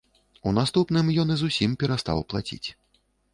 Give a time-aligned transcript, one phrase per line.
[0.51, 2.63] У наступным ён і зусім перастаў плаціць.